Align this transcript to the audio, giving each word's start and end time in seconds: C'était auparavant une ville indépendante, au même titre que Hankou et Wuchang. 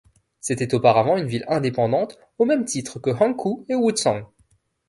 C'était 0.39 0.73
auparavant 0.73 1.15
une 1.15 1.27
ville 1.27 1.45
indépendante, 1.47 2.17
au 2.39 2.45
même 2.45 2.65
titre 2.65 2.97
que 2.97 3.11
Hankou 3.11 3.67
et 3.69 3.75
Wuchang. 3.75 4.25